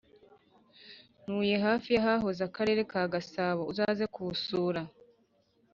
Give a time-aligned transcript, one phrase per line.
[1.23, 4.81] Ntuye hafi yahahoze akarere ka Gasabo uzaze kusura